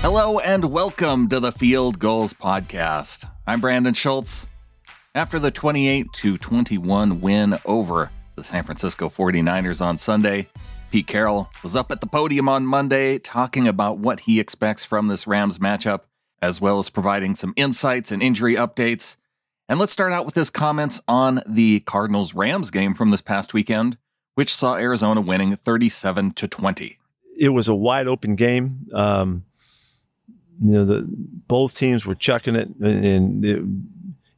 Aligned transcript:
Hello 0.00 0.38
and 0.38 0.64
welcome 0.66 1.28
to 1.28 1.40
the 1.40 1.50
Field 1.50 1.98
Gulls 1.98 2.32
Podcast. 2.32 3.28
I'm 3.48 3.60
Brandon 3.60 3.92
Schultz. 3.94 4.46
After 5.16 5.40
the 5.40 5.50
28 5.50 6.06
to 6.12 6.38
21 6.38 7.20
win 7.20 7.56
over 7.64 8.08
the 8.36 8.44
San 8.44 8.62
Francisco 8.62 9.08
49ers 9.08 9.84
on 9.84 9.98
Sunday, 9.98 10.46
Pete 10.92 11.08
Carroll 11.08 11.50
was 11.64 11.74
up 11.74 11.90
at 11.90 12.00
the 12.00 12.06
podium 12.06 12.48
on 12.48 12.64
Monday 12.64 13.18
talking 13.18 13.66
about 13.66 13.98
what 13.98 14.20
he 14.20 14.38
expects 14.38 14.84
from 14.84 15.08
this 15.08 15.26
Rams 15.26 15.58
matchup, 15.58 16.02
as 16.40 16.60
well 16.60 16.78
as 16.78 16.90
providing 16.90 17.34
some 17.34 17.52
insights 17.56 18.12
and 18.12 18.22
injury 18.22 18.54
updates. 18.54 19.16
And 19.68 19.80
let's 19.80 19.92
start 19.92 20.12
out 20.12 20.26
with 20.26 20.36
his 20.36 20.48
comments 20.48 21.02
on 21.08 21.42
the 21.44 21.80
Cardinals 21.80 22.34
Rams 22.34 22.70
game 22.70 22.94
from 22.94 23.10
this 23.10 23.20
past 23.20 23.52
weekend, 23.52 23.98
which 24.36 24.54
saw 24.54 24.76
Arizona 24.76 25.20
winning 25.20 25.56
37 25.56 26.34
to 26.34 26.46
20. 26.46 26.98
It 27.36 27.48
was 27.48 27.66
a 27.66 27.74
wide 27.74 28.06
open 28.06 28.36
game. 28.36 28.86
Um, 28.94 29.44
you 30.62 30.72
know, 30.72 30.84
the 30.84 31.06
both 31.08 31.76
teams 31.76 32.04
were 32.04 32.14
chucking 32.14 32.56
it, 32.56 32.68
and 32.80 33.44
it, 33.44 33.62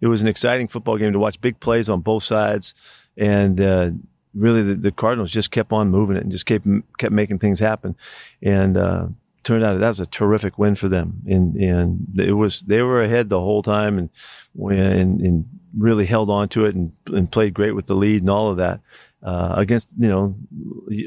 it, 0.01 0.07
was 0.07 0.23
an 0.23 0.29
exciting 0.29 0.69
football 0.69 0.99
game 0.99 1.13
to 1.13 1.19
watch. 1.19 1.41
Big 1.41 1.61
plays 1.61 1.89
on 1.89 2.01
both 2.01 2.23
sides, 2.23 2.75
and 3.17 3.61
uh, 3.61 3.91
really 4.35 4.63
the, 4.63 4.75
the, 4.75 4.93
Cardinals 4.93 5.33
just 5.33 5.51
kept 5.51 5.73
on 5.73 5.91
moving 5.91 6.17
it 6.17 6.23
and 6.23 6.33
just 6.33 6.47
kept 6.47 6.67
kept 6.99 7.13
making 7.13 7.39
things 7.39 7.59
happen. 7.59 7.97
And 8.43 8.77
uh, 8.77 9.07
turned 9.43 9.65
out 9.65 9.79
that 9.79 9.89
was 9.89 10.01
a 10.01 10.07
terrific 10.07 10.59
win 10.59 10.75
for 10.75 10.89
them. 10.89 11.23
And 11.27 11.57
and 11.57 12.07
it 12.19 12.33
was 12.33 12.61
they 12.61 12.83
were 12.83 13.03
ahead 13.03 13.29
the 13.29 13.41
whole 13.41 13.63
time, 13.63 13.99
and 13.99 14.11
and, 14.59 15.21
and 15.21 15.49
really 15.77 16.07
held 16.07 16.29
on 16.29 16.49
to 16.51 16.67
it 16.67 16.75
and, 16.75 16.93
and 17.07 17.31
played 17.31 17.55
great 17.55 17.73
with 17.73 17.87
the 17.87 17.95
lead 17.95 18.23
and 18.23 18.31
all 18.31 18.51
of 18.51 18.57
that 18.57 18.81
uh, 19.23 19.55
against 19.57 19.89
you 19.99 20.09
know 20.09 20.35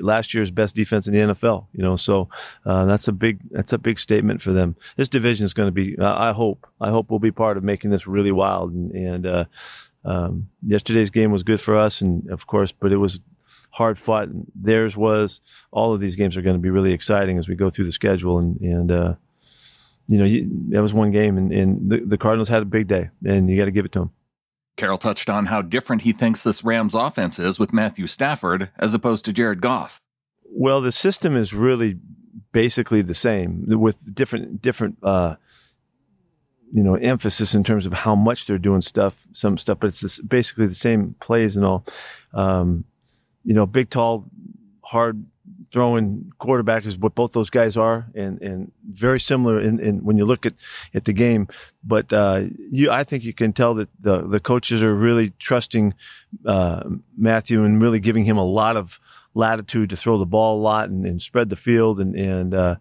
last 0.01 0.33
year's 0.33 0.51
best 0.51 0.75
defense 0.75 1.07
in 1.07 1.13
the 1.13 1.33
NFL. 1.33 1.67
You 1.73 1.83
know, 1.83 1.95
so 1.95 2.29
uh, 2.65 2.85
that's 2.85 3.07
a 3.07 3.11
big 3.11 3.39
that's 3.51 3.73
a 3.73 3.77
big 3.77 3.99
statement 3.99 4.41
for 4.41 4.51
them. 4.51 4.75
This 4.97 5.09
division 5.09 5.45
is 5.45 5.53
going 5.53 5.67
to 5.67 5.71
be. 5.71 5.97
I 5.99 6.31
hope 6.31 6.67
I 6.79 6.89
hope 6.89 7.09
we'll 7.09 7.19
be 7.19 7.31
part 7.31 7.57
of 7.57 7.63
making 7.63 7.91
this 7.91 8.07
really 8.07 8.31
wild. 8.31 8.71
And, 8.71 8.91
and 8.91 9.25
uh, 9.25 9.45
um, 10.05 10.49
yesterday's 10.65 11.09
game 11.09 11.31
was 11.31 11.43
good 11.43 11.61
for 11.61 11.75
us, 11.75 12.01
and 12.01 12.29
of 12.29 12.47
course, 12.47 12.71
but 12.71 12.91
it 12.91 12.97
was 12.97 13.19
hard 13.71 13.97
fought. 13.97 14.27
And 14.27 14.45
Theirs 14.55 14.95
was. 14.95 15.41
All 15.71 15.93
of 15.93 15.99
these 15.99 16.15
games 16.15 16.37
are 16.37 16.41
going 16.41 16.55
to 16.55 16.61
be 16.61 16.69
really 16.69 16.93
exciting 16.93 17.37
as 17.37 17.47
we 17.47 17.55
go 17.55 17.69
through 17.69 17.85
the 17.85 17.91
schedule, 17.91 18.37
and 18.37 18.59
and 18.61 18.91
uh, 18.91 19.13
you 20.07 20.17
know 20.17 20.25
you, 20.25 20.49
that 20.69 20.81
was 20.81 20.93
one 20.93 21.11
game, 21.11 21.37
and, 21.37 21.51
and 21.51 21.89
the, 21.89 22.01
the 22.05 22.17
Cardinals 22.17 22.49
had 22.49 22.61
a 22.61 22.65
big 22.65 22.87
day, 22.87 23.09
and 23.25 23.49
you 23.49 23.57
got 23.57 23.65
to 23.65 23.71
give 23.71 23.85
it 23.85 23.91
to 23.93 23.99
them. 23.99 24.11
Carroll 24.75 24.97
touched 24.97 25.29
on 25.29 25.47
how 25.47 25.61
different 25.61 26.01
he 26.01 26.11
thinks 26.11 26.43
this 26.43 26.63
Rams 26.63 26.95
offense 26.95 27.39
is 27.39 27.59
with 27.59 27.73
Matthew 27.73 28.07
Stafford 28.07 28.69
as 28.77 28.93
opposed 28.93 29.25
to 29.25 29.33
Jared 29.33 29.61
Goff. 29.61 30.01
Well, 30.45 30.81
the 30.81 30.91
system 30.91 31.35
is 31.35 31.53
really 31.53 31.99
basically 32.51 33.01
the 33.01 33.13
same 33.13 33.65
with 33.67 34.13
different 34.13 34.61
different 34.61 34.97
uh, 35.03 35.35
you 36.71 36.83
know 36.83 36.95
emphasis 36.95 37.53
in 37.53 37.63
terms 37.63 37.85
of 37.85 37.93
how 37.93 38.15
much 38.15 38.45
they're 38.45 38.57
doing 38.57 38.81
stuff, 38.81 39.27
some 39.31 39.57
stuff, 39.57 39.79
but 39.79 39.87
it's 39.87 40.01
this, 40.01 40.19
basically 40.19 40.67
the 40.67 40.75
same 40.75 41.15
plays 41.19 41.55
and 41.55 41.65
all. 41.65 41.85
Um, 42.33 42.85
you 43.43 43.53
know, 43.53 43.65
big, 43.65 43.89
tall, 43.89 44.25
hard 44.81 45.25
throwing 45.73 46.31
quarterback 46.37 46.85
is 46.85 46.97
what 46.97 47.15
both 47.15 47.33
those 47.33 47.49
guys 47.49 47.75
are, 47.75 48.07
and 48.13 48.39
and 48.41 48.71
very 48.89 49.19
similar 49.19 49.59
in, 49.59 49.79
in 49.79 50.05
when 50.05 50.17
you 50.17 50.25
look 50.25 50.45
at 50.45 50.53
at 50.93 51.05
the 51.05 51.13
game. 51.13 51.47
But 51.83 52.13
uh, 52.13 52.43
you, 52.71 52.91
I 52.91 53.03
think 53.03 53.23
you 53.23 53.33
can 53.33 53.51
tell 53.51 53.73
that 53.73 53.89
the 53.99 54.21
the 54.21 54.39
coaches 54.39 54.83
are 54.83 54.93
really 54.93 55.33
trusting 55.39 55.95
uh, 56.45 56.83
Matthew 57.17 57.63
and 57.63 57.81
really 57.81 57.99
giving 57.99 58.23
him 58.23 58.37
a 58.37 58.45
lot 58.45 58.77
of 58.77 58.99
latitude 59.33 59.89
to 59.89 59.97
throw 59.97 60.19
the 60.19 60.27
ball 60.27 60.59
a 60.59 60.61
lot 60.61 60.89
and, 60.89 61.05
and 61.05 61.21
spread 61.21 61.49
the 61.49 61.55
field, 61.55 61.99
and 61.99 62.15
and 62.15 62.53
uh, 62.53 62.75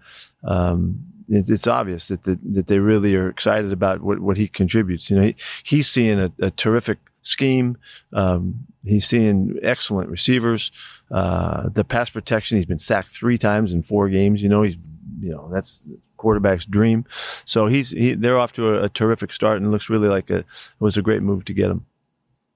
um, 0.45 1.01
it's, 1.29 1.67
obvious 1.67 2.09
that, 2.09 2.25
that 2.25 2.39
that 2.55 2.67
they 2.67 2.79
really 2.79 3.17
are 3.17 3.29
excited 3.29 3.73
about 3.73 4.03
what 4.03 4.20
what 4.20 4.37
he 4.37 4.47
contributes. 4.47 5.11
You 5.11 5.17
know, 5.17 5.23
he, 5.23 5.37
he's 5.65 5.89
seeing 5.89 6.20
a, 6.20 6.30
a 6.41 6.51
terrific 6.51 6.98
scheme. 7.23 7.79
Um, 8.13 8.67
he's 8.85 9.07
seeing 9.07 9.59
excellent 9.63 10.11
receivers. 10.11 10.71
Uh, 11.11 11.69
the 11.71 11.85
pass 11.85 12.11
protection, 12.11 12.59
he's 12.59 12.67
been 12.67 12.79
sacked 12.79 13.09
three 13.09 13.39
times 13.39 13.73
in 13.73 13.83
four 13.83 14.09
games. 14.09 14.43
You 14.43 14.49
know, 14.49 14.63
he's, 14.63 14.77
you 15.21 15.31
know, 15.31 15.49
that's 15.51 15.83
quarterback's 16.17 16.67
dream. 16.67 17.05
So 17.45 17.67
he's, 17.67 17.91
he, 17.91 18.15
they're 18.15 18.39
off 18.39 18.53
to 18.55 18.75
a, 18.75 18.85
a, 18.85 18.89
terrific 18.89 19.33
start 19.33 19.57
and 19.57 19.67
it 19.67 19.71
looks 19.71 19.91
really 19.91 20.09
like 20.09 20.31
a, 20.31 20.39
it 20.39 20.47
was 20.79 20.97
a 20.97 21.03
great 21.03 21.23
move 21.23 21.45
to 21.47 21.55
get 21.55 21.71
him. 21.71 21.87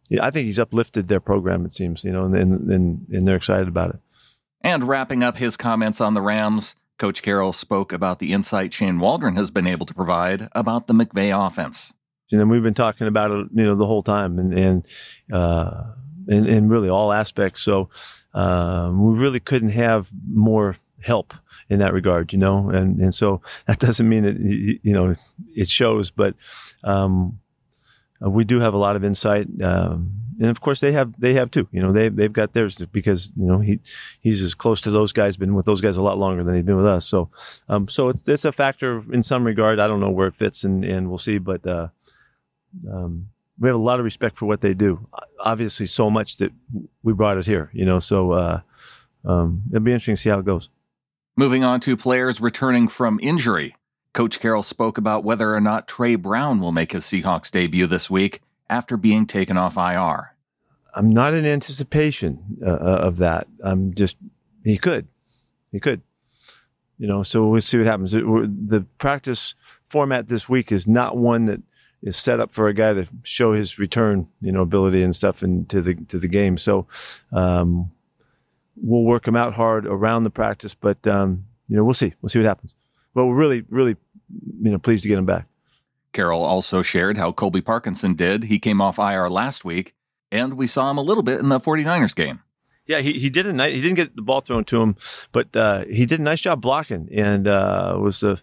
Yeah, 0.09 0.25
I 0.25 0.31
think 0.31 0.47
he's 0.47 0.61
uplifted 0.61 1.09
their 1.09 1.19
program, 1.19 1.67
it 1.67 1.73
seems, 1.73 2.05
you 2.05 2.13
know, 2.13 2.27
and, 2.27 2.37
and, 2.71 3.07
and 3.11 3.27
they're 3.27 3.37
excited 3.37 3.67
about 3.67 3.91
it. 3.91 4.01
And 4.61 4.85
wrapping 4.85 5.25
up 5.25 5.37
his 5.37 5.57
comments 5.57 6.01
on 6.01 6.15
the 6.15 6.23
Rams, 6.23 6.77
Coach 6.99 7.23
Carroll 7.23 7.53
spoke 7.53 7.93
about 7.93 8.21
the 8.21 8.33
insight 8.33 8.73
Shane 8.73 9.01
Waldron 9.01 9.37
has 9.37 9.51
been 9.51 9.67
able 9.67 9.85
to 9.85 9.95
provide 9.95 10.49
about 10.53 10.87
the 10.87 10.95
McVay 10.95 11.47
offense. 11.47 11.93
And 12.33 12.51
we've 12.51 12.63
been 12.63 12.75
talking 12.75 13.07
about 13.07 13.31
it, 13.31 13.47
you 13.55 13.65
know, 13.65 13.77
the 13.77 13.87
whole 13.87 14.03
time, 14.03 14.39
and 14.39 14.59
and 14.59 14.87
uh, 15.33 15.85
in, 16.29 16.47
in 16.47 16.69
really 16.69 16.89
all 16.89 17.13
aspects. 17.13 17.63
So 17.63 17.89
um, 18.35 19.05
we 19.05 19.19
really 19.19 19.41
couldn't 19.41 19.71
have 19.71 20.11
more 20.29 20.77
help 21.01 21.35
in 21.69 21.79
that 21.79 21.93
regard, 21.93 22.33
you 22.33 22.39
know. 22.39 22.69
And 22.71 23.01
and 23.01 23.15
so 23.15 23.43
that 23.67 23.79
doesn't 23.87 24.09
mean 24.09 24.25
that 24.25 24.39
you 24.39 24.93
know 24.93 25.15
it 25.55 25.69
shows, 25.69 26.11
but 26.11 26.35
um, 26.85 27.39
we 28.21 28.45
do 28.45 28.61
have 28.61 28.75
a 28.75 28.79
lot 28.79 28.97
of 28.97 29.05
insight. 29.05 29.47
Um, 29.63 30.26
and 30.41 30.51
of 30.51 30.61
course 30.61 30.81
they 30.81 30.93
have 30.93 31.19
they 31.19 31.35
have 31.35 31.51
too. 31.51 31.69
You 31.73 31.81
know 31.83 31.93
they 31.93 32.09
they've 32.09 32.33
got 32.33 32.53
theirs 32.53 32.77
because 32.77 33.31
you 33.37 33.47
know 33.47 33.59
he 33.59 33.81
he's 34.21 34.43
as 34.43 34.55
close 34.55 34.81
to 34.83 34.91
those 34.91 35.13
guys, 35.13 35.37
been 35.37 35.55
with 35.55 35.67
those 35.67 35.81
guys 35.81 35.97
a 35.97 36.03
lot 36.03 36.19
longer 36.19 36.45
than 36.45 36.55
he's 36.55 36.65
been 36.65 36.77
with 36.77 36.87
us. 36.87 37.07
So 37.07 37.31
um, 37.69 37.89
so 37.89 38.11
it's, 38.11 38.29
it's 38.29 38.45
a 38.45 38.53
factor 38.53 39.01
in 39.13 39.23
some 39.23 39.45
regard. 39.45 39.79
I 39.79 39.87
don't 39.87 40.01
know 40.01 40.11
where 40.11 40.29
it 40.29 40.37
fits, 40.37 40.65
and 40.65 40.85
and 40.85 41.09
we'll 41.09 41.19
see. 41.19 41.39
But 41.39 41.67
uh, 41.67 41.89
um, 42.91 43.29
we 43.59 43.69
have 43.69 43.77
a 43.77 43.81
lot 43.81 43.99
of 43.99 44.05
respect 44.05 44.37
for 44.37 44.47
what 44.47 44.61
they 44.61 44.75
do. 44.75 45.09
Obviously, 45.41 45.87
so 45.87 46.11
much 46.11 46.37
that 46.37 46.53
we 47.03 47.13
brought 47.13 47.39
it 47.39 47.47
here, 47.47 47.71
you 47.73 47.85
know. 47.85 47.99
So 47.99 48.33
uh, 48.33 48.61
um, 49.25 49.63
it'll 49.71 49.83
be 49.83 49.93
interesting 49.93 50.17
to 50.17 50.21
see 50.21 50.31
how 50.31 50.39
it 50.39 50.47
goes. 50.47 50.69
Moving 51.37 51.65
on 51.65 51.81
to 51.81 51.97
players 51.97 52.41
returning 52.41 52.89
from 52.89 53.21
injury. 53.23 53.77
Coach 54.15 54.41
Carroll 54.41 54.63
spoke 54.63 54.97
about 54.97 55.25
whether 55.25 55.55
or 55.55 55.61
not 55.61 55.87
Tre 55.87 56.15
Brown 56.17 56.59
will 56.59 56.73
make 56.73 56.93
his 56.93 57.05
Seahawks 57.05 57.51
debut 57.51 57.87
this 57.87 58.09
week 58.09 58.41
after 58.69 58.97
being 58.97 59.27
taken 59.27 59.57
off 59.57 59.77
IR. 59.77 60.35
I'm 60.95 61.11
not 61.11 61.35
in 61.35 61.45
anticipation 61.45 62.59
uh, 62.65 62.71
uh, 62.71 63.01
of 63.03 63.19
that. 63.19 63.47
I'm 63.63 63.95
just 63.95 64.17
he 64.65 64.79
could, 64.79 65.07
he 65.71 65.79
could, 65.79 66.01
you 66.99 67.07
know. 67.07 67.23
So 67.23 67.47
we'll 67.49 67.61
see 67.61 67.77
what 67.77 67.87
happens. 67.87 68.15
It, 68.15 68.25
the 68.25 68.87
practice 68.99 69.55
format 69.85 70.29
this 70.29 70.49
week 70.49 70.73
is 70.73 70.89
not 70.89 71.17
one 71.17 71.45
that 71.45 71.61
is 72.03 72.17
set 72.17 72.41
up 72.41 72.53
for 72.53 72.69
a 72.69 72.75
guy 72.75 72.95
to 72.95 73.07
show 73.25 73.53
his 73.53 73.79
return, 73.79 74.29
you 74.41 74.53
know, 74.53 74.63
ability 74.63 75.03
and 75.03 75.15
stuff 75.15 75.43
into 75.43 75.83
the 75.83 75.95
to 75.95 76.19
the 76.19 76.29
game. 76.29 76.57
So 76.57 76.87
um, 77.31 77.91
we'll 78.77 79.05
work 79.05 79.29
him 79.29 79.37
out 79.37 79.55
hard 79.55 79.87
around 79.87 80.25
the 80.25 80.31
practice, 80.31 80.75
but 80.75 81.07
um, 81.07 81.45
you 81.69 81.77
know, 81.77 81.85
we'll 81.85 81.95
see. 81.95 82.15
We'll 82.23 82.31
see 82.31 82.39
what 82.39 82.47
happens. 82.47 82.75
But 83.15 83.27
we're 83.27 83.35
really, 83.35 83.65
really, 83.69 83.97
you 84.63 84.71
know, 84.71 84.79
pleased 84.79 85.03
to 85.03 85.09
get 85.09 85.19
him 85.19 85.27
back. 85.27 85.47
Carroll 86.17 86.43
also 86.43 86.81
shared 86.81 87.19
how 87.19 87.31
Colby 87.31 87.61
Parkinson 87.61 88.15
did. 88.15 88.45
He 88.45 88.59
came 88.59 88.81
off 88.81 88.99
IR 88.99 89.29
last 89.29 89.67
week, 89.67 89.95
and 90.33 90.55
we 90.55 90.67
saw 90.67 90.91
him 90.91 90.97
a 90.97 91.03
little 91.03 91.23
bit 91.23 91.41
in 91.41 91.51
the 91.51 91.61
49ers 91.61 92.17
game. 92.17 92.41
Yeah, 92.87 93.01
he, 93.01 93.19
he 93.19 93.29
did 93.29 93.47
a 93.47 93.53
nice, 93.53 93.75
he 93.75 93.83
didn't 93.83 93.97
get 93.97 94.17
the 94.17 94.23
ball 94.23 94.41
thrown 94.41 94.65
to 94.65 94.81
him, 94.81 94.97
but 95.33 95.55
uh, 95.55 95.85
he 95.85 96.07
did 96.07 96.19
a 96.19 96.23
nice 96.23 96.41
job 96.41 96.63
blocking 96.63 97.11
and 97.13 97.47
uh, 97.47 97.99
was 98.01 98.23
a 98.23 98.41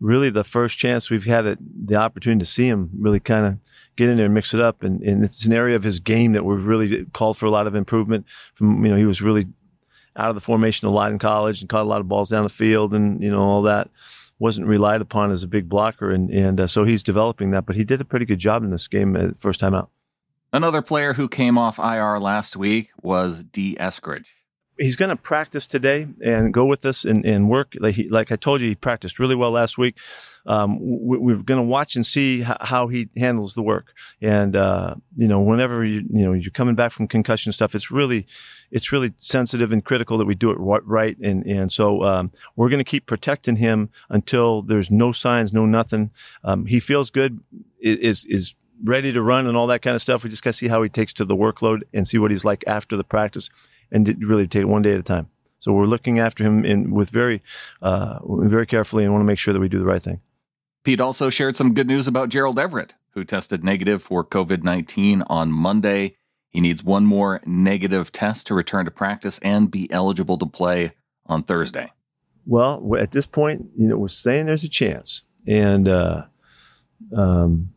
really 0.00 0.28
the 0.28 0.42
first 0.42 0.76
chance 0.76 1.08
we've 1.08 1.24
had 1.24 1.46
it, 1.46 1.58
the 1.86 1.94
opportunity 1.94 2.40
to 2.40 2.50
see 2.50 2.66
him 2.66 2.90
really 2.98 3.20
kind 3.20 3.46
of 3.46 3.58
get 3.96 4.08
in 4.08 4.16
there 4.16 4.24
and 4.24 4.34
mix 4.34 4.52
it 4.52 4.60
up. 4.60 4.82
And, 4.82 5.00
and 5.02 5.22
it's 5.22 5.44
an 5.44 5.52
area 5.52 5.76
of 5.76 5.84
his 5.84 6.00
game 6.00 6.32
that 6.32 6.44
we've 6.44 6.66
really 6.66 7.04
called 7.12 7.36
for 7.36 7.46
a 7.46 7.50
lot 7.50 7.68
of 7.68 7.76
improvement. 7.76 8.26
From 8.54 8.84
you 8.84 8.90
know, 8.90 8.96
he 8.96 9.04
was 9.04 9.22
really 9.22 9.46
out 10.16 10.30
of 10.30 10.34
the 10.34 10.40
formation 10.40 10.88
a 10.88 10.90
lot 10.90 11.12
in 11.12 11.18
college 11.18 11.60
and 11.60 11.70
caught 11.70 11.84
a 11.84 11.88
lot 11.88 12.00
of 12.00 12.08
balls 12.08 12.28
down 12.28 12.42
the 12.42 12.48
field 12.48 12.92
and 12.92 13.22
you 13.22 13.30
know 13.30 13.40
all 13.40 13.62
that 13.62 13.90
wasn't 14.44 14.66
relied 14.66 15.00
upon 15.00 15.30
as 15.30 15.42
a 15.42 15.48
big 15.48 15.70
blocker 15.70 16.10
and 16.10 16.30
and 16.30 16.60
uh, 16.60 16.66
so 16.66 16.84
he's 16.84 17.02
developing 17.02 17.50
that. 17.52 17.64
But 17.64 17.76
he 17.76 17.82
did 17.82 18.02
a 18.02 18.04
pretty 18.04 18.26
good 18.26 18.38
job 18.38 18.62
in 18.62 18.70
this 18.70 18.86
game 18.86 19.16
uh, 19.16 19.28
first 19.38 19.58
time 19.58 19.74
out. 19.74 19.88
Another 20.52 20.82
player 20.82 21.14
who 21.14 21.28
came 21.28 21.56
off 21.56 21.78
IR 21.78 22.20
last 22.20 22.54
week 22.54 22.90
was 23.02 23.42
Dee 23.42 23.74
Eskridge 23.80 24.28
he's 24.78 24.96
going 24.96 25.10
to 25.10 25.16
practice 25.16 25.66
today 25.66 26.08
and 26.22 26.52
go 26.52 26.64
with 26.64 26.84
us 26.84 27.04
and, 27.04 27.24
and 27.24 27.48
work. 27.48 27.74
Like, 27.78 27.94
he, 27.94 28.08
like 28.08 28.32
I 28.32 28.36
told 28.36 28.60
you, 28.60 28.68
he 28.68 28.74
practiced 28.74 29.18
really 29.18 29.34
well 29.34 29.50
last 29.50 29.78
week. 29.78 29.96
Um, 30.46 30.78
we, 30.80 31.32
are 31.32 31.36
going 31.36 31.60
to 31.60 31.62
watch 31.62 31.96
and 31.96 32.04
see 32.04 32.42
how, 32.42 32.56
how, 32.60 32.88
he 32.88 33.08
handles 33.16 33.54
the 33.54 33.62
work. 33.62 33.94
And, 34.20 34.54
uh, 34.54 34.96
you 35.16 35.26
know, 35.26 35.40
whenever 35.40 35.84
you, 35.84 36.02
you 36.10 36.24
know, 36.24 36.32
you're 36.32 36.50
coming 36.50 36.74
back 36.74 36.92
from 36.92 37.08
concussion 37.08 37.52
stuff, 37.52 37.74
it's 37.74 37.90
really, 37.90 38.26
it's 38.70 38.92
really 38.92 39.14
sensitive 39.16 39.72
and 39.72 39.84
critical 39.84 40.18
that 40.18 40.26
we 40.26 40.34
do 40.34 40.50
it 40.50 40.58
right. 40.58 41.16
And, 41.18 41.46
and 41.46 41.72
so, 41.72 42.02
um, 42.04 42.30
we're 42.56 42.68
going 42.68 42.78
to 42.78 42.84
keep 42.84 43.06
protecting 43.06 43.56
him 43.56 43.90
until 44.10 44.62
there's 44.62 44.90
no 44.90 45.12
signs, 45.12 45.52
no 45.52 45.64
nothing. 45.64 46.10
Um, 46.42 46.66
he 46.66 46.80
feels 46.80 47.10
good, 47.10 47.40
is, 47.80 48.24
is, 48.26 48.54
ready 48.82 49.12
to 49.12 49.22
run 49.22 49.46
and 49.46 49.56
all 49.56 49.68
that 49.68 49.80
kind 49.80 49.94
of 49.94 50.02
stuff. 50.02 50.24
We 50.24 50.30
just 50.30 50.42
got 50.42 50.50
to 50.50 50.56
see 50.56 50.66
how 50.66 50.82
he 50.82 50.88
takes 50.88 51.14
to 51.14 51.24
the 51.24 51.36
workload 51.36 51.82
and 51.94 52.06
see 52.06 52.18
what 52.18 52.32
he's 52.32 52.44
like 52.44 52.64
after 52.66 52.96
the 52.96 53.04
practice 53.04 53.48
and 53.94 54.22
really 54.22 54.46
take 54.46 54.62
it 54.62 54.68
one 54.68 54.82
day 54.82 54.92
at 54.92 54.98
a 54.98 55.02
time. 55.02 55.28
So 55.60 55.72
we're 55.72 55.86
looking 55.86 56.18
after 56.18 56.44
him 56.44 56.64
in 56.66 56.90
with 56.90 57.08
very, 57.08 57.42
uh, 57.80 58.18
very 58.22 58.66
carefully, 58.66 59.04
and 59.04 59.12
want 59.14 59.22
to 59.22 59.26
make 59.26 59.38
sure 59.38 59.54
that 59.54 59.60
we 59.60 59.68
do 59.68 59.78
the 59.78 59.86
right 59.86 60.02
thing. 60.02 60.20
Pete 60.82 61.00
also 61.00 61.30
shared 61.30 61.56
some 61.56 61.72
good 61.72 61.86
news 61.86 62.06
about 62.06 62.28
Gerald 62.28 62.58
Everett, 62.58 62.94
who 63.12 63.24
tested 63.24 63.64
negative 63.64 64.02
for 64.02 64.22
COVID 64.22 64.62
19 64.62 65.22
on 65.28 65.50
Monday. 65.50 66.16
He 66.50 66.60
needs 66.60 66.84
one 66.84 67.06
more 67.06 67.40
negative 67.46 68.12
test 68.12 68.46
to 68.48 68.54
return 68.54 68.84
to 68.84 68.90
practice 68.90 69.38
and 69.38 69.70
be 69.70 69.90
eligible 69.90 70.36
to 70.38 70.46
play 70.46 70.92
on 71.26 71.42
Thursday. 71.42 71.90
Well, 72.46 72.96
at 72.98 73.12
this 73.12 73.26
point, 73.26 73.70
you 73.76 73.88
know, 73.88 73.96
we're 73.96 74.08
saying 74.08 74.44
there's 74.44 74.64
a 74.64 74.68
chance, 74.68 75.22
and 75.46 75.88
uh, 75.88 76.24
um, 77.16 77.70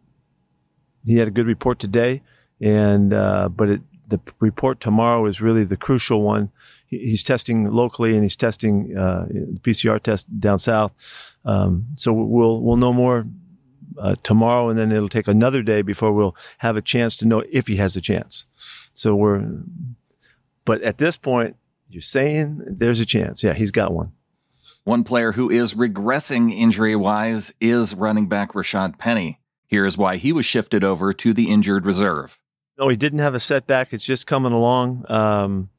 he 1.05 1.17
had 1.17 1.29
a 1.29 1.31
good 1.31 1.47
report 1.47 1.79
today, 1.79 2.21
and 2.59 3.13
uh, 3.13 3.47
but 3.47 3.69
it, 3.69 3.81
the 4.07 4.19
report 4.39 4.79
tomorrow 4.79 5.25
is 5.25 5.41
really 5.41 5.63
the 5.63 5.77
crucial 5.77 6.21
one. 6.21 6.51
he's 6.87 7.23
testing 7.23 7.69
locally, 7.69 8.13
and 8.13 8.23
he's 8.23 8.37
testing 8.37 8.97
uh, 8.97 9.25
the 9.29 9.59
PCR 9.61 10.01
test 10.01 10.39
down 10.39 10.59
south. 10.59 10.91
Um, 11.45 11.87
so 11.95 12.13
we'll 12.13 12.61
we'll 12.61 12.77
know 12.77 12.93
more 12.93 13.27
uh, 13.97 14.15
tomorrow, 14.23 14.69
and 14.69 14.77
then 14.77 14.91
it'll 14.91 15.09
take 15.09 15.27
another 15.27 15.61
day 15.61 15.81
before 15.81 16.13
we'll 16.13 16.35
have 16.59 16.77
a 16.77 16.81
chance 16.81 17.17
to 17.17 17.25
know 17.25 17.43
if 17.51 17.67
he 17.67 17.77
has 17.77 17.95
a 17.95 18.01
chance. 18.01 18.45
So 18.93 19.15
we're, 19.15 19.45
but 20.65 20.81
at 20.81 20.97
this 20.97 21.17
point, 21.17 21.55
you're 21.89 22.01
saying 22.01 22.61
there's 22.67 22.99
a 22.99 23.05
chance. 23.05 23.43
Yeah, 23.43 23.53
he's 23.53 23.71
got 23.71 23.93
one. 23.93 24.11
One 24.83 25.03
player 25.03 25.33
who 25.33 25.49
is 25.49 25.73
regressing 25.73 26.57
injury 26.57 26.95
wise 26.95 27.53
is 27.59 27.93
running 27.93 28.27
back 28.27 28.53
Rashad 28.53 28.97
Penny. 28.97 29.41
Here's 29.67 29.97
why 29.97 30.15
he 30.15 30.31
was 30.31 30.45
shifted 30.45 30.83
over 30.83 31.11
to 31.11 31.33
the 31.33 31.49
injured 31.49 31.85
reserve. 31.85 32.37
No, 32.77 32.89
he 32.89 32.95
didn't 32.95 33.19
have 33.19 33.35
a 33.35 33.39
setback. 33.39 33.93
It's 33.93 34.05
just 34.05 34.27
coming 34.27 34.53
along. 34.53 35.09
Um, 35.09 35.69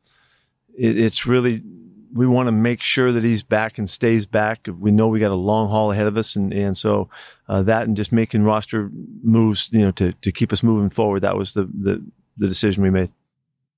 it, 0.76 0.98
it's 0.98 1.26
really, 1.26 1.62
we 2.12 2.26
want 2.26 2.48
to 2.48 2.52
make 2.52 2.82
sure 2.82 3.12
that 3.12 3.22
he's 3.22 3.42
back 3.42 3.78
and 3.78 3.88
stays 3.88 4.26
back. 4.26 4.66
We 4.66 4.90
know 4.90 5.08
we 5.08 5.20
got 5.20 5.30
a 5.30 5.36
long 5.36 5.68
haul 5.68 5.92
ahead 5.92 6.06
of 6.06 6.16
us. 6.16 6.34
And, 6.34 6.52
and 6.52 6.76
so 6.76 7.08
uh, 7.48 7.62
that 7.62 7.86
and 7.86 7.96
just 7.96 8.12
making 8.12 8.42
roster 8.42 8.90
moves, 9.22 9.68
you 9.70 9.84
know, 9.84 9.92
to, 9.92 10.12
to 10.12 10.32
keep 10.32 10.52
us 10.52 10.62
moving 10.62 10.90
forward, 10.90 11.20
that 11.20 11.36
was 11.36 11.54
the, 11.54 11.64
the, 11.64 12.04
the 12.36 12.48
decision 12.48 12.82
we 12.82 12.90
made. 12.90 13.10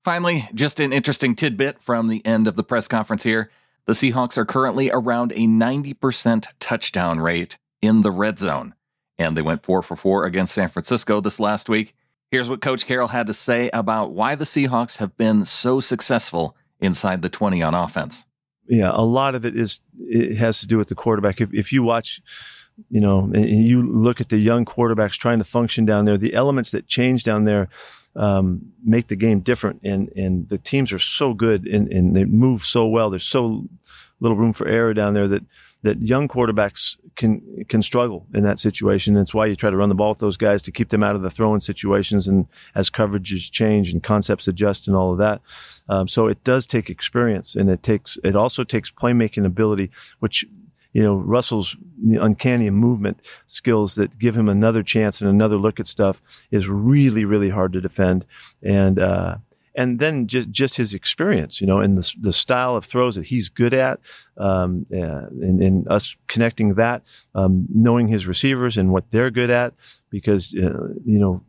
Finally, 0.02 0.49
just 0.55 0.81
an 0.81 0.93
interesting 0.93 1.34
tidbit 1.34 1.82
from 1.82 2.08
the 2.08 2.25
end 2.25 2.49
of 2.49 2.56
the 2.56 2.62
press 2.62 2.88
conference 2.88 3.23
here. 3.23 3.50
The 3.84 3.93
Seahawks 3.93 4.38
are 4.38 4.46
currently 4.46 4.90
around 4.90 5.32
a 5.32 5.46
90% 5.46 6.46
touchdown 6.58 7.20
rate 7.20 7.58
in 7.82 8.00
the 8.02 8.11
red 8.11 8.38
zone, 8.38 8.75
and 9.19 9.37
they 9.37 9.43
went 9.43 9.62
4 9.62 9.82
for 9.82 9.96
4 9.96 10.25
against 10.25 10.55
San 10.55 10.69
Francisco 10.69 11.20
this 11.20 11.40
last 11.40 11.69
week. 11.69 11.94
Here's 12.31 12.49
what 12.49 12.61
Coach 12.61 12.87
Carroll 12.87 13.09
had 13.09 13.27
to 13.27 13.35
say 13.35 13.71
about 13.73 14.12
why 14.12 14.37
the 14.37 14.44
Seahawks 14.44 14.99
have 14.99 15.17
been 15.17 15.44
so 15.44 15.81
successful 15.81 16.56
inside 16.81 17.23
the 17.23 17.29
20 17.29 17.61
on 17.62 17.75
offense. 17.75 18.27
Yeah, 18.69 18.93
a 18.94 19.03
lot 19.03 19.35
of 19.35 19.44
it 19.44 19.56
is 19.56 19.81
it 19.99 20.37
has 20.37 20.61
to 20.61 20.67
do 20.67 20.79
with 20.79 20.88
the 20.88 20.94
quarterback. 20.94 21.41
If, 21.41 21.53
if 21.53 21.73
you 21.73 21.82
watch, 21.82 22.21
you 22.88 23.00
know, 23.00 23.31
and 23.35 23.67
you 23.67 23.82
look 23.82 24.21
at 24.21 24.29
the 24.29 24.38
young 24.38 24.65
quarterbacks 24.65 25.15
trying 25.15 25.38
to 25.38 25.44
function 25.44 25.85
down 25.85 26.05
there, 26.05 26.17
the 26.17 26.35
elements 26.35 26.71
that 26.71 26.87
change 26.87 27.25
down 27.25 27.44
there 27.44 27.69
um, 28.15 28.61
make 28.85 29.09
the 29.09 29.17
game 29.17 29.41
different. 29.41 29.81
And 29.83 30.09
and 30.17 30.49
the 30.49 30.59
teams 30.59 30.93
are 30.93 31.00
so 31.00 31.35
good 31.35 31.67
and, 31.67 31.93
and 31.93 32.15
they 32.15 32.25
move 32.25 32.62
so 32.62 32.87
well. 32.87 33.11
There's 33.11 33.25
so 33.25 33.69
little 34.21 34.37
room 34.37 34.53
for 34.53 34.69
error 34.69 34.94
down 34.94 35.15
there 35.15 35.26
that 35.26 35.43
that 35.82 36.00
young 36.03 36.29
quarterbacks 36.29 36.97
can 37.17 37.65
can 37.69 37.82
struggle 37.82 38.27
in 38.35 38.43
that 38.43 38.59
situation. 38.59 39.15
That's 39.15 39.35
why 39.35 39.47
you 39.47 39.56
try 39.56 39.71
to 39.71 39.77
run 39.77 39.88
the 39.88 39.94
ball 39.94 40.11
with 40.11 40.19
those 40.19 40.37
guys 40.37 40.62
to 40.65 40.73
keep 40.73 40.91
them 40.91 41.03
out 41.03 41.17
of 41.17 41.23
the 41.23 41.31
throwing 41.31 41.61
situations 41.61 42.29
and 42.29 42.47
as 42.75 42.91
coverages 42.91 43.50
change 43.50 43.93
and 43.93 44.03
concepts 44.03 44.47
adjust 44.49 44.87
and 44.87 44.97
all 44.97 45.12
of 45.12 45.19
that. 45.19 45.41
Um, 45.88 46.06
so 46.06 46.27
it 46.27 46.44
does 46.44 46.67
take 46.67 46.91
experience 46.91 47.56
and 47.56 47.71
it 47.71 47.82
takes 47.82 48.19
it 48.23 48.37
also 48.37 48.65
takes 48.65 48.91
playmaking 48.91 49.47
ability, 49.47 49.91
which 50.19 50.44
you 50.93 51.03
know, 51.03 51.15
Russell's 51.15 51.77
uncanny 52.05 52.69
movement 52.71 53.21
skills 53.47 53.94
that 53.94 54.19
give 54.19 54.37
him 54.37 54.49
another 54.49 54.83
chance 54.83 55.21
and 55.21 55.31
another 55.31 55.56
look 55.56 55.79
at 55.79 55.87
stuff 55.87 56.21
is 56.50 56.69
really, 56.69 57.25
really 57.25 57.50
hard 57.50 57.73
to 57.75 57.81
defend. 57.81 58.25
And, 58.62 58.99
uh, 58.99 59.37
and 59.75 59.99
then 59.99 60.26
just 60.26 60.50
just 60.50 60.76
his 60.76 60.94
experience, 60.94 61.61
you 61.61 61.67
know, 61.67 61.81
and 61.81 61.96
the 61.96 62.14
the 62.20 62.32
style 62.32 62.76
of 62.76 62.84
throws 62.84 63.14
that 63.14 63.26
he's 63.26 63.49
good 63.49 63.75
at, 63.75 64.00
um, 64.37 64.87
uh, 64.93 65.26
and, 65.40 65.62
and, 65.62 65.88
us 65.88 66.17
connecting 66.26 66.75
that, 66.75 67.02
um, 67.34 67.67
knowing 67.72 68.08
his 68.08 68.26
receivers 68.26 68.76
and 68.76 68.93
what 68.93 69.11
they're 69.11 69.31
good 69.31 69.50
at, 69.50 69.75
because 70.11 70.55
uh, 70.55 70.88
you 71.05 71.19
know 71.19 71.43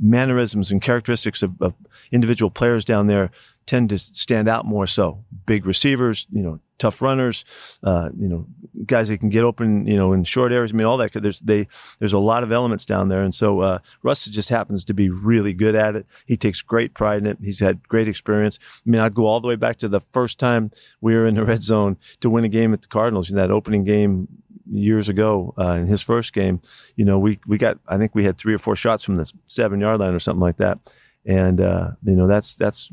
mannerisms 0.00 0.70
and 0.70 0.82
characteristics 0.82 1.42
of, 1.42 1.60
of, 1.60 1.72
individual 2.12 2.50
players 2.50 2.84
down 2.84 3.06
there 3.06 3.30
tend 3.66 3.90
to 3.90 3.98
stand 3.98 4.48
out 4.48 4.64
more 4.64 4.86
so. 4.86 5.24
Big 5.46 5.66
receivers, 5.66 6.26
you 6.32 6.42
know, 6.42 6.60
tough 6.78 7.00
runners, 7.00 7.44
uh, 7.82 8.10
you 8.18 8.28
know, 8.28 8.46
guys 8.86 9.08
that 9.08 9.18
can 9.18 9.30
get 9.30 9.44
open, 9.44 9.86
you 9.86 9.96
know, 9.96 10.12
in 10.12 10.24
short 10.24 10.52
areas. 10.52 10.72
I 10.72 10.76
mean, 10.76 10.86
all 10.86 10.96
that. 10.98 11.12
There's 11.14 11.40
they 11.40 11.68
there's 11.98 12.12
a 12.12 12.18
lot 12.18 12.42
of 12.42 12.52
elements 12.52 12.84
down 12.84 13.08
there, 13.08 13.22
and 13.22 13.34
so 13.34 13.60
uh, 13.60 13.78
Russ 14.02 14.24
just 14.26 14.48
happens 14.48 14.84
to 14.86 14.94
be 14.94 15.08
really 15.08 15.52
good 15.52 15.74
at 15.74 15.96
it. 15.96 16.06
He 16.26 16.36
takes 16.36 16.62
great 16.62 16.94
pride 16.94 17.18
in 17.18 17.26
it. 17.26 17.38
He's 17.42 17.60
had 17.60 17.86
great 17.88 18.08
experience. 18.08 18.58
I 18.86 18.90
mean, 18.90 19.00
I'd 19.00 19.14
go 19.14 19.26
all 19.26 19.40
the 19.40 19.48
way 19.48 19.56
back 19.56 19.76
to 19.78 19.88
the 19.88 20.00
first 20.00 20.38
time 20.38 20.70
we 21.00 21.14
were 21.14 21.26
in 21.26 21.36
the 21.36 21.44
red 21.44 21.62
zone 21.62 21.96
to 22.20 22.30
win 22.30 22.44
a 22.44 22.48
game 22.48 22.72
at 22.72 22.82
the 22.82 22.88
Cardinals 22.88 23.30
in 23.30 23.36
that 23.36 23.50
opening 23.50 23.84
game 23.84 24.28
years 24.70 25.08
ago 25.08 25.54
uh, 25.58 25.72
in 25.72 25.86
his 25.86 26.02
first 26.02 26.32
game. 26.32 26.60
You 26.96 27.04
know, 27.04 27.18
we 27.18 27.38
we 27.46 27.58
got 27.58 27.78
I 27.86 27.98
think 27.98 28.14
we 28.14 28.24
had 28.24 28.38
three 28.38 28.54
or 28.54 28.58
four 28.58 28.76
shots 28.76 29.04
from 29.04 29.16
the 29.16 29.30
seven 29.46 29.80
yard 29.80 30.00
line 30.00 30.14
or 30.14 30.20
something 30.20 30.40
like 30.40 30.56
that, 30.56 30.78
and 31.24 31.60
uh, 31.60 31.90
you 32.04 32.16
know 32.16 32.26
that's 32.26 32.56
that's 32.56 32.90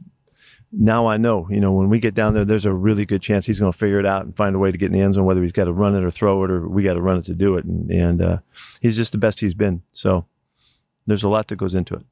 now 0.72 1.08
I 1.08 1.18
know, 1.18 1.48
you 1.50 1.60
know, 1.60 1.74
when 1.74 1.90
we 1.90 2.00
get 2.00 2.14
down 2.14 2.34
there, 2.34 2.46
there's 2.46 2.66
a 2.66 2.74
really 2.74 3.06
good 3.06 3.22
chance 3.22 3.46
he's 3.46 3.60
going 3.60 3.72
to 3.72 3.78
figure 3.78 4.00
it 4.00 4.06
out 4.06 4.26
and 4.26 4.36
find 4.36 4.56
a 4.56 4.60
way 4.60 4.72
to 4.72 4.78
get 4.78 4.88
in 4.88 4.94
the 4.94 5.02
end 5.02 5.16
zone, 5.16 5.26
whether 5.26 5.44
he's 5.44 5.52
got 5.52 5.66
to 5.66 5.74
run 5.74 5.96
it 5.96 6.04
or 6.04 6.12
throw 6.12 6.44
it, 6.44 6.52
or 6.52 6.68
we 6.68 6.84
got 6.84 6.94
to 6.94 7.02
run 7.02 7.18
it 7.18 7.26
to 7.26 7.34
do 7.34 7.58
it. 7.58 7.66
And, 7.66 7.92
and 7.92 8.22
uh, 8.22 8.38
he's 8.80 8.96
just 8.96 9.12
the 9.12 9.18
best 9.18 9.42
he's 9.42 9.54
been. 9.54 9.82
So 9.92 10.26
there's 11.06 11.24
a 11.24 11.30
lot 11.30 11.50
that 11.50 11.58
goes 11.58 11.76
into 11.76 11.96
it. 11.96 12.06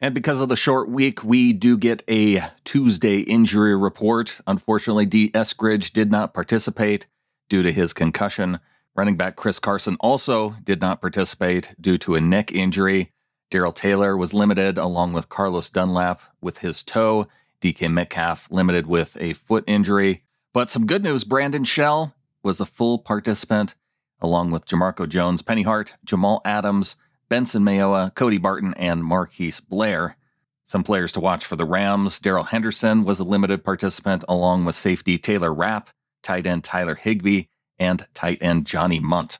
And 0.00 0.14
because 0.14 0.40
of 0.40 0.48
the 0.48 0.56
short 0.56 0.88
week, 0.88 1.22
we 1.22 1.52
do 1.52 1.76
get 1.76 2.02
a 2.08 2.42
Tuesday 2.64 3.18
injury 3.20 3.76
report. 3.76 4.40
Unfortunately, 4.46 5.04
Dee 5.04 5.30
Eskridge 5.32 5.92
did 5.92 6.10
not 6.10 6.32
participate 6.32 7.06
due 7.50 7.62
to 7.62 7.70
his 7.70 7.92
concussion. 7.92 8.60
Running 8.94 9.16
back 9.16 9.36
Chris 9.36 9.58
Carson 9.58 9.96
also 10.00 10.56
did 10.64 10.80
not 10.80 11.02
participate 11.02 11.74
due 11.78 11.98
to 11.98 12.14
a 12.14 12.20
neck 12.20 12.50
injury. 12.52 13.12
Darrell 13.50 13.72
Taylor 13.72 14.16
was 14.16 14.32
limited 14.32 14.78
along 14.78 15.12
with 15.12 15.28
Carlos 15.28 15.68
Dunlap 15.68 16.22
with 16.40 16.58
his 16.58 16.82
toe. 16.82 17.28
DK 17.60 17.92
Metcalf 17.92 18.50
limited 18.50 18.86
with 18.86 19.16
a 19.20 19.34
foot 19.34 19.64
injury. 19.66 20.22
But 20.52 20.70
some 20.70 20.86
good 20.86 21.02
news 21.02 21.24
Brandon 21.24 21.64
Shell 21.64 22.14
was 22.42 22.60
a 22.60 22.66
full 22.66 22.98
participant, 22.98 23.74
along 24.20 24.50
with 24.50 24.66
Jamarco 24.66 25.08
Jones, 25.08 25.42
Penny 25.42 25.62
Hart, 25.62 25.94
Jamal 26.04 26.40
Adams, 26.44 26.96
Benson 27.28 27.62
Mayowa, 27.62 28.14
Cody 28.14 28.38
Barton, 28.38 28.74
and 28.74 29.04
Marquise 29.04 29.60
Blair. 29.60 30.16
Some 30.64 30.84
players 30.84 31.12
to 31.12 31.20
watch 31.20 31.44
for 31.44 31.56
the 31.56 31.64
Rams. 31.64 32.18
Darrell 32.18 32.44
Henderson 32.44 33.04
was 33.04 33.20
a 33.20 33.24
limited 33.24 33.64
participant, 33.64 34.24
along 34.28 34.64
with 34.64 34.74
safety 34.74 35.18
Taylor 35.18 35.52
Rapp, 35.52 35.90
tight 36.22 36.46
end 36.46 36.64
Tyler 36.64 36.94
Higbee, 36.94 37.44
and 37.78 38.06
tight 38.14 38.38
end 38.40 38.66
Johnny 38.66 39.00
Mundt. 39.00 39.38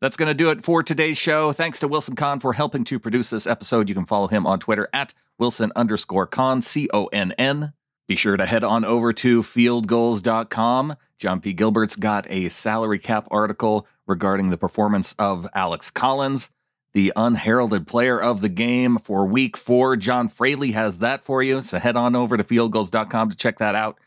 That's 0.00 0.16
going 0.16 0.28
to 0.28 0.34
do 0.34 0.50
it 0.50 0.62
for 0.62 0.82
today's 0.82 1.16
show. 1.16 1.52
Thanks 1.52 1.80
to 1.80 1.88
Wilson 1.88 2.16
Conn 2.16 2.40
for 2.40 2.52
helping 2.52 2.84
to 2.84 2.98
produce 2.98 3.30
this 3.30 3.46
episode. 3.46 3.88
You 3.88 3.94
can 3.94 4.04
follow 4.04 4.28
him 4.28 4.46
on 4.46 4.58
Twitter 4.58 4.88
at 4.92 5.14
Wilson 5.38 5.72
underscore 5.76 6.26
Conn, 6.26 6.62
C 6.62 6.88
O 6.92 7.06
N 7.06 7.32
N. 7.32 7.72
Be 8.08 8.16
sure 8.16 8.36
to 8.36 8.46
head 8.46 8.62
on 8.62 8.84
over 8.84 9.12
to 9.12 9.42
fieldgulls.com. 9.42 10.96
John 11.18 11.40
P. 11.40 11.52
Gilbert's 11.52 11.96
got 11.96 12.26
a 12.30 12.48
salary 12.48 12.98
cap 12.98 13.26
article 13.30 13.86
regarding 14.06 14.50
the 14.50 14.58
performance 14.58 15.14
of 15.18 15.48
Alex 15.54 15.90
Collins, 15.90 16.50
the 16.92 17.12
unheralded 17.16 17.86
player 17.86 18.20
of 18.20 18.40
the 18.40 18.48
game 18.48 18.98
for 18.98 19.26
week 19.26 19.56
four. 19.56 19.96
John 19.96 20.28
Fraley 20.28 20.72
has 20.72 21.00
that 21.00 21.24
for 21.24 21.42
you. 21.42 21.60
So 21.62 21.78
head 21.78 21.96
on 21.96 22.14
over 22.14 22.36
to 22.36 22.44
fieldgulls.com 22.44 23.30
to 23.30 23.36
check 23.36 23.58
that 23.58 23.74
out. 23.74 23.98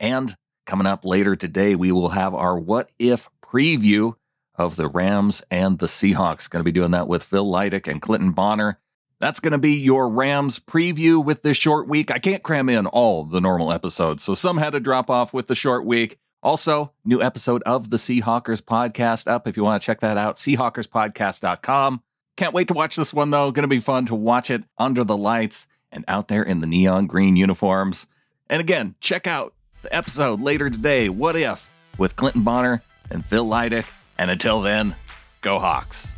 And 0.00 0.34
coming 0.66 0.86
up 0.86 1.04
later 1.04 1.36
today, 1.36 1.74
we 1.74 1.92
will 1.92 2.10
have 2.10 2.34
our 2.34 2.58
what 2.58 2.90
if 2.98 3.28
preview 3.44 4.14
of 4.54 4.76
the 4.76 4.88
Rams 4.88 5.42
and 5.50 5.78
the 5.78 5.86
Seahawks. 5.86 6.48
Going 6.48 6.60
to 6.60 6.64
be 6.64 6.72
doing 6.72 6.92
that 6.92 7.08
with 7.08 7.22
Phil 7.22 7.50
Leidick 7.50 7.86
and 7.86 8.00
Clinton 8.00 8.32
Bonner. 8.32 8.78
That's 9.22 9.38
going 9.38 9.52
to 9.52 9.58
be 9.58 9.74
your 9.74 10.08
Rams 10.08 10.58
preview 10.58 11.24
with 11.24 11.42
this 11.42 11.56
short 11.56 11.86
week. 11.86 12.10
I 12.10 12.18
can't 12.18 12.42
cram 12.42 12.68
in 12.68 12.86
all 12.86 13.22
the 13.22 13.40
normal 13.40 13.72
episodes, 13.72 14.24
so 14.24 14.34
some 14.34 14.58
had 14.58 14.72
to 14.72 14.80
drop 14.80 15.08
off 15.08 15.32
with 15.32 15.46
the 15.46 15.54
short 15.54 15.86
week. 15.86 16.18
Also, 16.42 16.90
new 17.04 17.22
episode 17.22 17.62
of 17.62 17.90
the 17.90 17.98
Seahawkers 17.98 18.60
podcast 18.60 19.30
up 19.30 19.46
if 19.46 19.56
you 19.56 19.62
want 19.62 19.80
to 19.80 19.86
check 19.86 20.00
that 20.00 20.18
out, 20.18 20.34
seahawkerspodcast.com. 20.34 22.02
Can't 22.36 22.52
wait 22.52 22.66
to 22.66 22.74
watch 22.74 22.96
this 22.96 23.14
one 23.14 23.30
though. 23.30 23.52
Going 23.52 23.62
to 23.62 23.68
be 23.68 23.78
fun 23.78 24.06
to 24.06 24.16
watch 24.16 24.50
it 24.50 24.64
under 24.76 25.04
the 25.04 25.16
lights 25.16 25.68
and 25.92 26.04
out 26.08 26.26
there 26.26 26.42
in 26.42 26.60
the 26.60 26.66
neon 26.66 27.06
green 27.06 27.36
uniforms. 27.36 28.08
And 28.50 28.60
again, 28.60 28.96
check 28.98 29.28
out 29.28 29.54
the 29.82 29.94
episode 29.94 30.40
later 30.40 30.68
today, 30.68 31.08
What 31.08 31.36
If, 31.36 31.70
with 31.96 32.16
Clinton 32.16 32.42
Bonner 32.42 32.82
and 33.08 33.24
Phil 33.24 33.46
Leidick. 33.46 33.88
And 34.18 34.32
until 34.32 34.62
then, 34.62 34.96
go 35.42 35.60
Hawks. 35.60 36.16